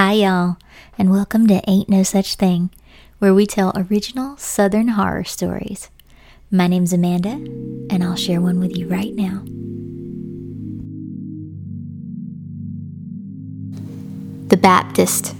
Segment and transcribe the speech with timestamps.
[0.00, 0.58] Hi, y'all,
[0.96, 2.70] and welcome to Ain't No Such Thing,
[3.18, 5.90] where we tell original Southern horror stories.
[6.52, 9.42] My name's Amanda, and I'll share one with you right now.
[14.46, 15.34] The Baptist.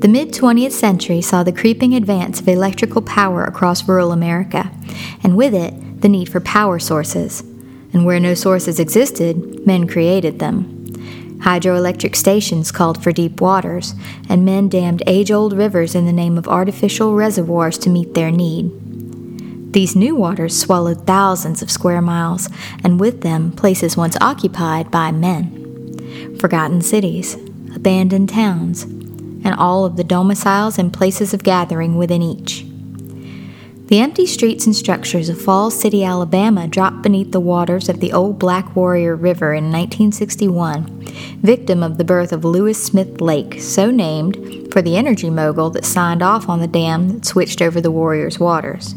[0.00, 4.72] The mid 20th century saw the creeping advance of electrical power across rural America,
[5.22, 7.42] and with it, the need for power sources.
[7.92, 10.81] And where no sources existed, men created them.
[11.42, 13.94] Hydroelectric stations called for deep waters,
[14.28, 18.30] and men dammed age old rivers in the name of artificial reservoirs to meet their
[18.30, 18.70] need.
[19.72, 22.48] These new waters swallowed thousands of square miles,
[22.84, 26.36] and with them places once occupied by men.
[26.38, 27.34] Forgotten cities,
[27.74, 32.66] abandoned towns, and all of the domiciles and places of gathering within each.
[33.92, 38.14] The empty streets and structures of Falls City, Alabama dropped beneath the waters of the
[38.14, 41.02] old Black Warrior River in 1961,
[41.42, 45.84] victim of the birth of Lewis Smith Lake, so named for the energy mogul that
[45.84, 48.94] signed off on the dam that switched over the Warrior's waters.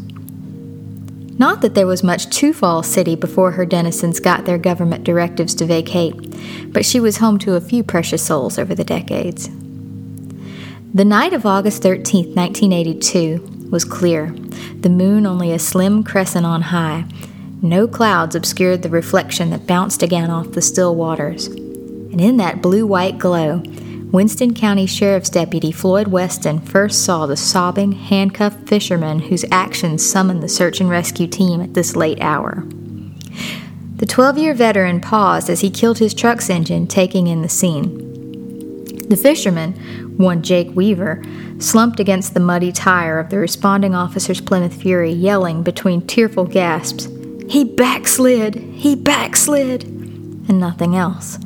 [1.38, 5.54] Not that there was much to Falls City before her denizens got their government directives
[5.56, 9.50] to vacate, but she was home to a few precious souls over the decades.
[10.94, 14.30] The night of August 13, 1982, was clear,
[14.80, 17.04] the moon only a slim crescent on high.
[17.62, 21.46] No clouds obscured the reflection that bounced again off the still waters.
[21.46, 23.62] And in that blue white glow,
[24.12, 30.42] Winston County Sheriff's Deputy Floyd Weston first saw the sobbing, handcuffed fisherman whose actions summoned
[30.42, 32.64] the search and rescue team at this late hour.
[33.96, 38.06] The 12 year veteran paused as he killed his truck's engine, taking in the scene.
[39.08, 41.22] The fisherman, one Jake Weaver,
[41.58, 47.08] slumped against the muddy tire of the responding officer's Plymouth Fury, yelling between tearful gasps,
[47.48, 48.54] He backslid!
[48.54, 49.84] He backslid!
[50.48, 51.38] and nothing else.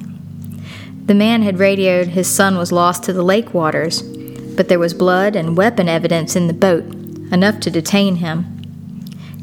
[1.06, 4.94] The man had radioed his son was lost to the lake waters, but there was
[4.94, 6.84] blood and weapon evidence in the boat,
[7.32, 8.46] enough to detain him.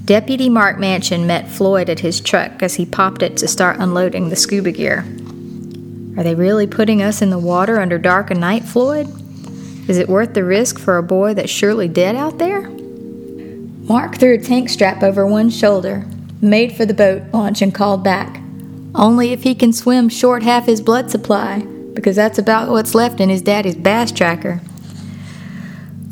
[0.05, 4.29] Deputy Mark Manchin met Floyd at his truck as he popped it to start unloading
[4.29, 5.03] the scuba gear.
[6.17, 9.07] Are they really putting us in the water under dark of night, Floyd?
[9.87, 12.67] Is it worth the risk for a boy that's surely dead out there?
[13.87, 16.05] Mark threw a tank strap over one shoulder,
[16.41, 18.41] made for the boat launch, and called back.
[18.95, 21.59] Only if he can swim short half his blood supply,
[21.93, 24.59] because that's about what's left in his daddy's bass tracker.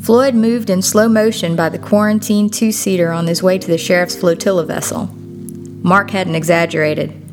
[0.00, 3.76] Floyd moved in slow motion by the quarantine two seater on his way to the
[3.76, 5.08] sheriff's flotilla vessel.
[5.82, 7.25] Mark hadn't exaggerated.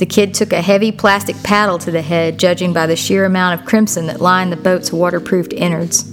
[0.00, 3.60] The kid took a heavy plastic paddle to the head, judging by the sheer amount
[3.60, 6.04] of crimson that lined the boat's waterproofed innards.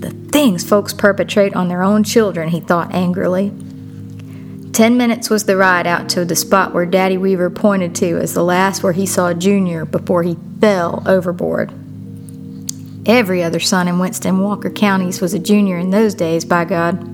[0.00, 3.54] The things folks perpetrate on their own children, he thought angrily.
[4.74, 8.34] Ten minutes was the ride out to the spot where Daddy Weaver pointed to as
[8.34, 11.72] the last where he saw Junior before he fell overboard.
[13.06, 17.13] Every other son in Winston Walker counties was a junior in those days, by God.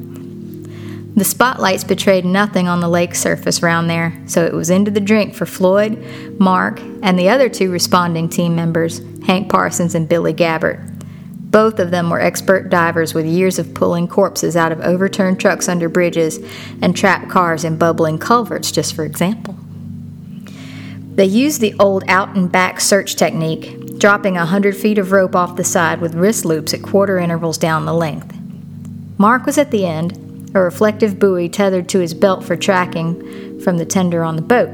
[1.16, 5.00] The spotlights betrayed nothing on the lake surface round there, so it was into the
[5.00, 5.98] drink for Floyd,
[6.38, 10.86] Mark, and the other two responding team members, Hank Parsons and Billy Gabbert.
[11.50, 15.68] Both of them were expert divers with years of pulling corpses out of overturned trucks
[15.68, 16.38] under bridges
[16.80, 19.56] and trapped cars in bubbling culverts, just for example.
[21.16, 25.34] They used the old out and back search technique, dropping a hundred feet of rope
[25.34, 28.32] off the side with wrist loops at quarter intervals down the length.
[29.18, 33.78] Mark was at the end, a reflective buoy tethered to his belt for tracking from
[33.78, 34.70] the tender on the boat.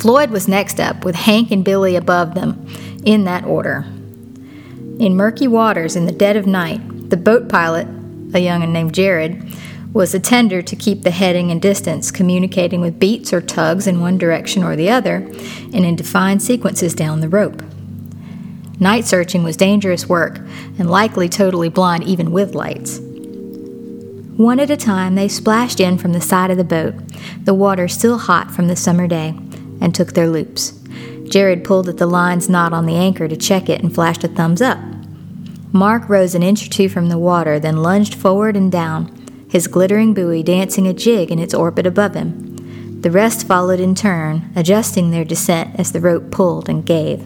[0.00, 2.66] Floyd was next up, with Hank and Billy above them,
[3.04, 3.84] in that order.
[4.98, 7.86] In murky waters in the dead of night, the boat pilot,
[8.34, 9.54] a young'un named Jared,
[9.92, 14.00] was a tender to keep the heading and distance, communicating with beats or tugs in
[14.00, 17.62] one direction or the other, and in defined sequences down the rope.
[18.78, 20.38] Night searching was dangerous work,
[20.78, 23.00] and likely totally blind even with lights.
[24.40, 26.94] One at a time, they splashed in from the side of the boat,
[27.44, 29.34] the water still hot from the summer day,
[29.82, 30.80] and took their loops.
[31.28, 34.28] Jared pulled at the line's knot on the anchor to check it and flashed a
[34.28, 34.78] thumbs up.
[35.72, 39.14] Mark rose an inch or two from the water, then lunged forward and down,
[39.50, 43.02] his glittering buoy dancing a jig in its orbit above him.
[43.02, 47.22] The rest followed in turn, adjusting their descent as the rope pulled and gave.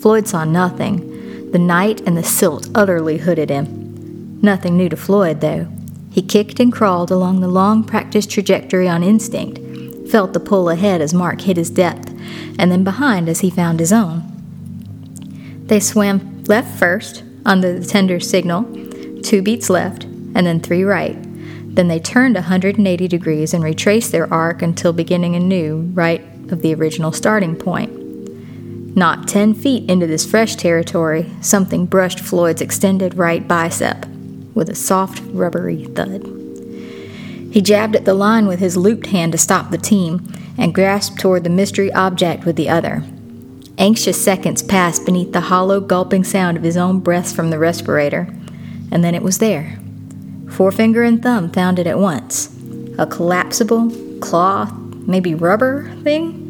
[0.00, 1.52] Floyd saw nothing.
[1.52, 4.40] The night and the silt utterly hooded him.
[4.42, 5.68] Nothing new to Floyd, though.
[6.16, 9.58] He kicked and crawled along the long practiced trajectory on instinct,
[10.10, 12.08] felt the pull ahead as Mark hit his depth,
[12.58, 14.22] and then behind as he found his own.
[15.66, 18.62] They swam left first, under the tender signal,
[19.24, 21.18] two beats left, and then three right.
[21.74, 26.72] Then they turned 180 degrees and retraced their arc until beginning anew, right of the
[26.72, 28.96] original starting point.
[28.96, 34.06] Not ten feet into this fresh territory, something brushed Floyd's extended right bicep
[34.56, 36.24] with a soft, rubbery thud.
[37.52, 41.20] He jabbed at the line with his looped hand to stop the team and grasped
[41.20, 43.04] toward the mystery object with the other.
[43.78, 48.28] Anxious seconds passed beneath the hollow, gulping sound of his own breaths from the respirator,
[48.90, 49.78] and then it was there.
[50.48, 52.52] Forefinger and thumb found it at once
[52.98, 54.72] a collapsible, cloth,
[55.06, 56.42] maybe rubber thing?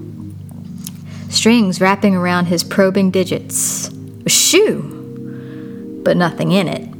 [1.29, 3.89] Strings wrapping around his probing digits.
[4.25, 6.01] A shoe!
[6.05, 6.96] But nothing in it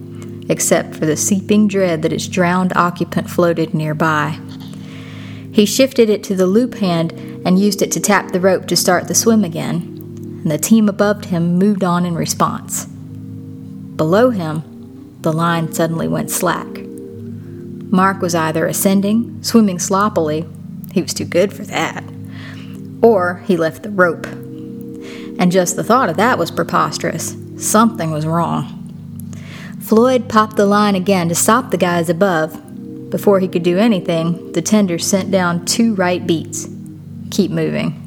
[0.49, 4.39] except for the seeping dread that its drowned occupant floated nearby.
[5.53, 7.13] He shifted it to the loop hand
[7.45, 9.81] and used it to tap the rope to start the swim again,
[10.43, 12.85] and the team above him moved on in response.
[13.97, 16.67] Below him, the line suddenly went slack.
[17.91, 20.45] Mark was either ascending, swimming sloppily,
[20.93, 22.05] he was too good for that,
[23.03, 24.27] or he left the rope.
[25.39, 27.37] And just the thought of that was preposterous.
[27.59, 28.76] Something was wrong.
[29.87, 33.09] Floyd popped the line again to stop the guys above.
[33.09, 36.69] Before he could do anything, the tender sent down two right beats.
[37.31, 38.03] Keep moving.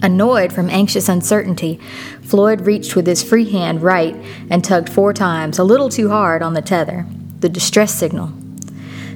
[0.00, 1.80] Annoyed from anxious uncertainty,
[2.22, 4.14] Floyd reached with his free hand right
[4.48, 7.04] and tugged four times, a little too hard, on the tether,
[7.40, 8.32] the distress signal.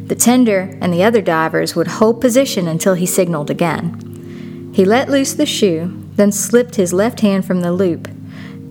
[0.07, 4.73] The tender and the other divers would hold position until he signaled again.
[4.75, 8.09] He let loose the shoe, then slipped his left hand from the loop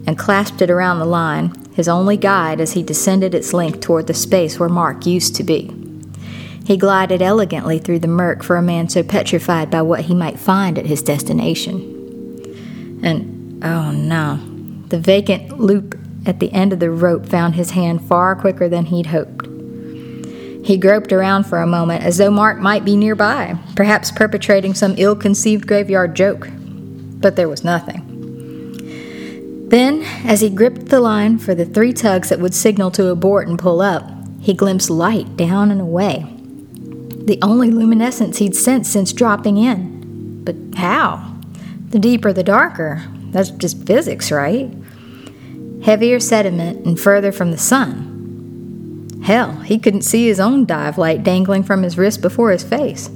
[0.06, 4.08] and clasped it around the line, his only guide as he descended its length toward
[4.08, 5.72] the space where Mark used to be.
[6.66, 10.40] He glided elegantly through the murk for a man so petrified by what he might
[10.40, 11.90] find at his destination.
[13.04, 14.40] And, oh no,
[14.88, 18.86] the vacant loop at the end of the rope found his hand far quicker than
[18.86, 19.48] he'd hoped.
[20.66, 24.96] He groped around for a moment as though Mark might be nearby, perhaps perpetrating some
[24.98, 26.48] ill conceived graveyard joke.
[26.54, 28.13] But there was nothing.
[29.74, 33.48] Then, as he gripped the line for the three tugs that would signal to abort
[33.48, 34.08] and pull up,
[34.40, 36.28] he glimpsed light down and away.
[37.26, 40.44] The only luminescence he'd sensed since dropping in.
[40.44, 41.40] But how?
[41.90, 43.02] The deeper the darker.
[43.32, 44.72] That's just physics, right?
[45.84, 49.10] Heavier sediment and further from the sun.
[49.24, 53.10] Hell, he couldn't see his own dive light dangling from his wrist before his face.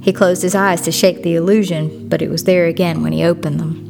[0.00, 3.22] He closed his eyes to shake the illusion, but it was there again when he
[3.22, 3.83] opened them.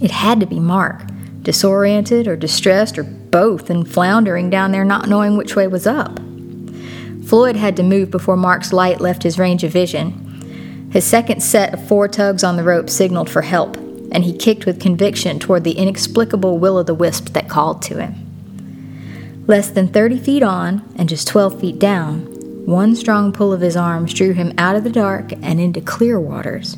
[0.00, 1.02] It had to be Mark,
[1.42, 6.18] disoriented or distressed or both, and floundering down there not knowing which way was up.
[7.26, 10.90] Floyd had to move before Mark's light left his range of vision.
[10.92, 14.66] His second set of four tugs on the rope signaled for help, and he kicked
[14.66, 19.44] with conviction toward the inexplicable will o' the wisp that called to him.
[19.46, 22.26] Less than 30 feet on, and just 12 feet down,
[22.66, 26.20] one strong pull of his arms drew him out of the dark and into clear
[26.20, 26.76] waters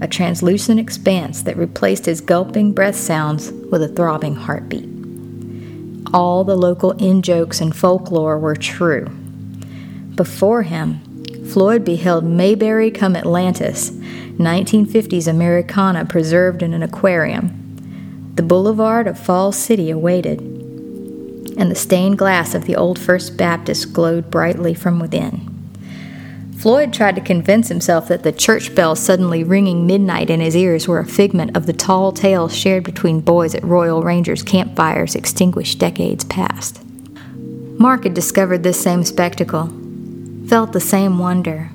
[0.00, 4.88] a translucent expanse that replaced his gulping breath sounds with a throbbing heartbeat.
[6.14, 9.06] All the local in jokes and folklore were true.
[10.14, 11.00] Before him,
[11.46, 18.32] Floyd beheld Mayberry come Atlantis, 1950s Americana preserved in an aquarium.
[18.36, 23.92] The boulevard of Falls City awaited, and the stained glass of the old First Baptist
[23.92, 25.47] glowed brightly from within.
[26.58, 30.88] Floyd tried to convince himself that the church bells suddenly ringing midnight in his ears
[30.88, 35.78] were a figment of the tall tales shared between boys at Royal Rangers campfires extinguished
[35.78, 36.82] decades past.
[37.78, 39.72] Mark had discovered this same spectacle,
[40.48, 41.70] felt the same wonder,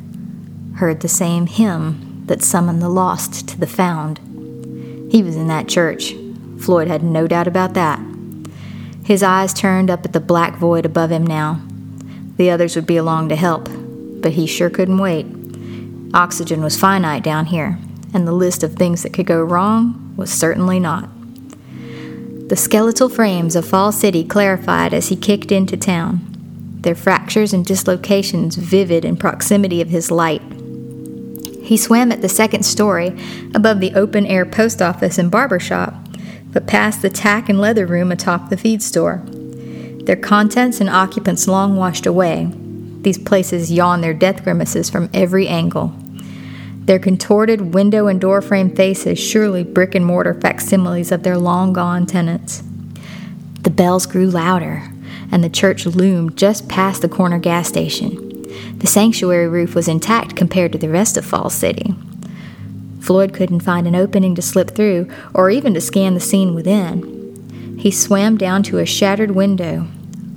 [0.75, 4.17] heard the same hymn that summoned the lost to the found.
[5.09, 6.13] He was in that church.
[6.59, 8.01] Floyd had no doubt about that.
[9.05, 11.61] His eyes turned up at the black void above him now.
[12.35, 13.69] The others would be along to help,
[14.23, 15.27] but he sure couldn't wait.
[16.15, 17.77] Oxygen was finite down here,
[18.13, 21.09] and the list of things that could go wrong was certainly not.
[22.49, 26.21] The skeletal frames of Fall City clarified as he kicked into town,
[26.81, 30.41] their fractures and dislocations vivid in proximity of his light.
[31.61, 33.17] He swam at the second story,
[33.53, 35.95] above the open air post office and barber shop,
[36.51, 39.21] but past the tack and leather room atop the feed store.
[40.05, 42.51] Their contents and occupants long washed away,
[43.03, 45.93] these places yawn their death grimaces from every angle.
[46.85, 51.71] Their contorted window and door frame faces surely brick and mortar facsimiles of their long
[51.71, 52.61] gone tenants.
[53.61, 54.91] The bells grew louder,
[55.31, 58.43] and the church loomed just past the corner gas station.
[58.79, 61.95] The sanctuary roof was intact compared to the rest of Falls City.
[62.99, 67.77] Floyd couldn't find an opening to slip through or even to scan the scene within.
[67.79, 69.87] He swam down to a shattered window,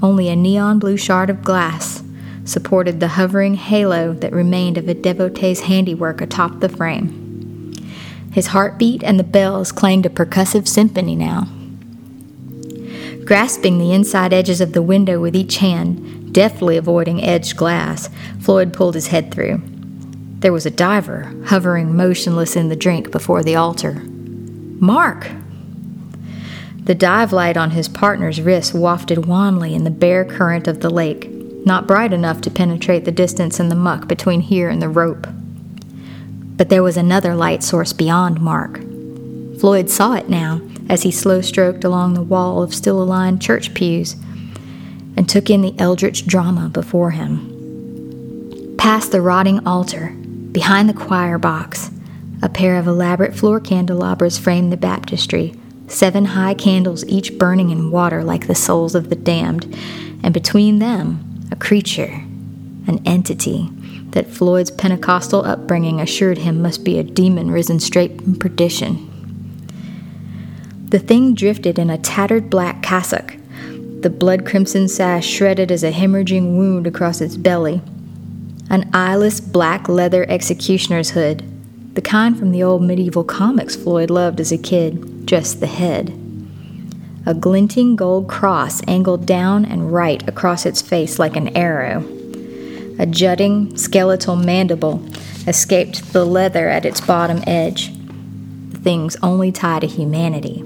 [0.00, 2.02] only a neon blue shard of glass
[2.46, 7.74] supported the hovering halo that remained of a devotee's handiwork atop the frame.
[8.32, 11.48] His heartbeat and the bells clanged a percussive symphony now.
[13.24, 18.08] Grasping the inside edges of the window with each hand, deftly avoiding edged glass,
[18.40, 19.60] Floyd pulled his head through.
[20.40, 23.94] There was a diver hovering motionless in the drink before the altar.
[24.78, 25.28] Mark!
[26.84, 30.90] The dive light on his partner's wrist wafted wanly in the bare current of the
[30.90, 31.35] lake,
[31.66, 35.26] not bright enough to penetrate the distance in the muck between here and the rope.
[36.56, 38.80] But there was another light source beyond Mark.
[39.58, 43.74] Floyd saw it now as he slow stroked along the wall of still aligned church
[43.74, 44.14] pews
[45.16, 48.76] and took in the eldritch drama before him.
[48.78, 50.10] Past the rotting altar,
[50.52, 51.90] behind the choir box,
[52.42, 55.54] a pair of elaborate floor candelabras framed the baptistry
[55.88, 59.64] seven high candles each burning in water like the souls of the damned,
[60.22, 62.22] and between them, a creature,
[62.86, 63.68] an entity
[64.10, 69.12] that Floyd's Pentecostal upbringing assured him must be a demon risen straight from perdition.
[70.88, 73.36] The thing drifted in a tattered black cassock,
[74.00, 77.82] the blood crimson sash shredded as a hemorrhaging wound across its belly,
[78.70, 81.42] an eyeless black leather executioner's hood,
[81.94, 86.25] the kind from the old medieval comics Floyd loved as a kid just the head.
[87.28, 92.04] A glinting gold cross angled down and right across its face like an arrow.
[93.00, 95.04] A jutting skeletal mandible
[95.48, 97.92] escaped the leather at its bottom edge.
[98.70, 100.62] The thing's only tie to humanity.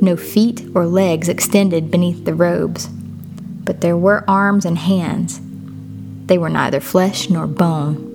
[0.00, 5.40] No feet or legs extended beneath the robes, but there were arms and hands.
[6.26, 8.09] They were neither flesh nor bone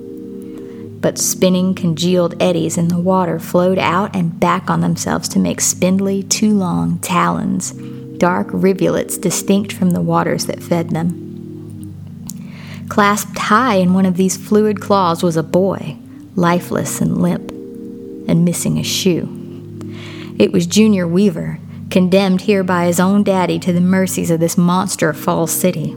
[1.06, 5.62] but spinning congealed eddies in the water flowed out and back on themselves to make
[5.62, 7.74] spindly, too long talons,
[8.18, 11.94] dark rivulets distinct from the waters that fed them.
[12.90, 15.96] Clasped high in one of these fluid claws was a boy,
[16.36, 17.52] lifeless and limp,
[18.28, 19.30] and missing a shoe.
[20.40, 21.60] It was Junior Weaver,
[21.92, 25.94] condemned here by his own daddy to the mercies of this monster of Falls City.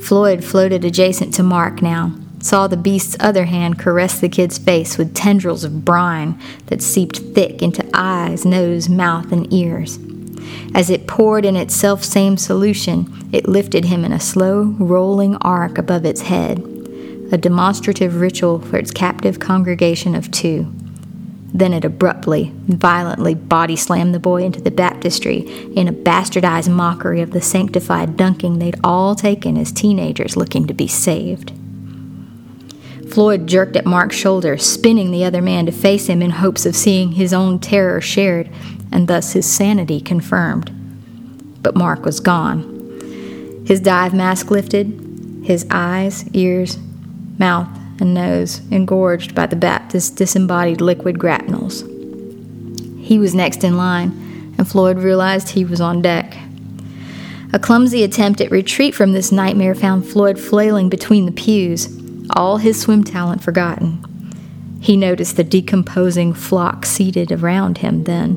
[0.00, 2.12] Floyd floated adjacent to Mark now,
[2.44, 7.16] saw the beast's other hand caress the kid's face with tendrils of brine that seeped
[7.34, 9.98] thick into eyes, nose, mouth, and ears.
[10.74, 15.36] As it poured in its self same solution, it lifted him in a slow, rolling
[15.36, 16.58] arc above its head,
[17.32, 20.70] a demonstrative ritual for its captive congregation of two.
[21.54, 25.38] Then it abruptly, violently body slammed the boy into the baptistry
[25.74, 30.74] in a bastardized mockery of the sanctified dunking they'd all taken as teenagers looking to
[30.74, 31.52] be saved.
[33.14, 36.74] Floyd jerked at Mark's shoulder, spinning the other man to face him in hopes of
[36.74, 38.50] seeing his own terror shared
[38.90, 40.72] and thus his sanity confirmed.
[41.62, 43.62] But Mark was gone.
[43.68, 46.76] His dive mask lifted, his eyes, ears,
[47.38, 47.68] mouth,
[48.00, 51.82] and nose engorged by the Baptist's disembodied liquid grapnels.
[52.98, 56.36] He was next in line, and Floyd realized he was on deck.
[57.52, 62.00] A clumsy attempt at retreat from this nightmare found Floyd flailing between the pews
[62.34, 64.04] all his swim talent forgotten.
[64.80, 68.36] He noticed the decomposing flock seated around him then.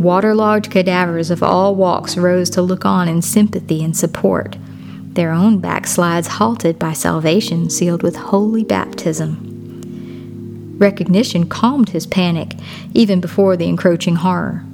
[0.00, 4.56] Waterlogged cadavers of all walks rose to look on in sympathy and support,
[5.14, 9.52] their own backslides halted by salvation sealed with holy baptism.
[10.78, 12.54] Recognition calmed his panic
[12.92, 14.64] even before the encroaching horror.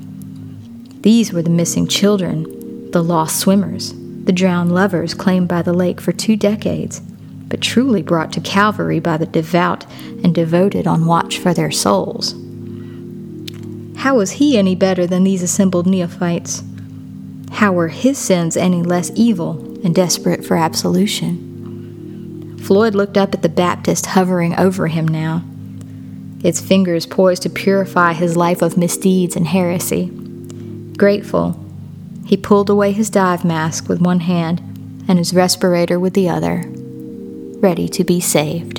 [1.03, 3.93] These were the missing children, the lost swimmers,
[4.25, 7.03] the drowned lovers claimed by the lake for two decades
[7.51, 9.85] but truly brought to Calvary by the devout
[10.25, 12.33] and devoted on watch for their souls.
[13.99, 16.63] How was he any better than these assembled neophytes?
[17.51, 22.57] How were his sins any less evil and desperate for absolution?
[22.63, 25.43] Floyd looked up at the Baptist hovering over him now,
[26.43, 30.07] its fingers poised to purify his life of misdeeds and heresy.
[30.97, 31.59] Grateful,
[32.25, 34.61] he pulled away his dive mask with one hand
[35.09, 36.70] and his respirator with the other
[37.61, 38.79] ready to be saved.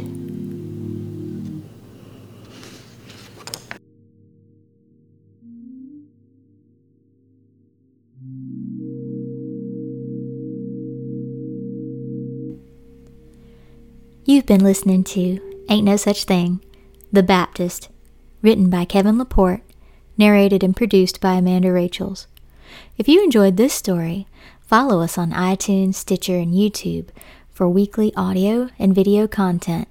[14.26, 16.64] You've been listening to Ain't No Such Thing,
[17.12, 17.90] The Baptist,
[18.42, 19.62] written by Kevin Laporte,
[20.18, 22.28] narrated and produced by Amanda Rachels.
[22.98, 24.28] If you enjoyed this story,
[24.62, 27.10] follow us on iTunes, Stitcher, and YouTube
[27.52, 29.88] for weekly audio and video content.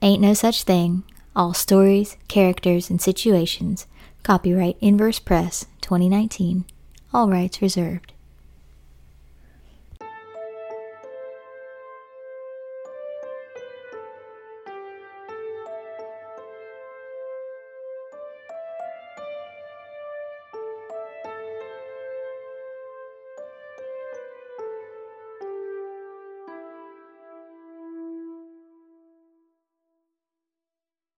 [0.00, 1.04] Ain't no such thing.
[1.34, 3.86] All stories, characters, and situations.
[4.22, 6.64] Copyright Inverse Press 2019.
[7.12, 8.11] All rights reserved.